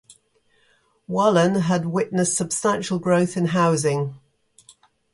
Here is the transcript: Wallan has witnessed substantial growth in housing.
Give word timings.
Wallan 1.07 1.61
has 1.61 1.85
witnessed 1.85 2.35
substantial 2.35 2.97
growth 2.97 3.37
in 3.37 3.45
housing. 3.45 4.19